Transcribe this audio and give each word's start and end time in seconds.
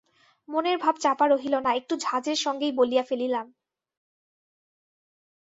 মনের 0.49 0.77
ভাব 0.77 0.95
চাপা 0.99 1.25
রহিল 1.27 1.55
না, 1.59 1.71
একটু 1.73 1.93
ঝাঁজের 1.97 2.35
সঙ্গেই 2.35 2.73
বলিয়া 2.79 3.03
ফেলিলাম। 3.03 3.47